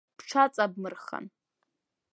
[0.17, 1.25] Бҽаҵабмырхан!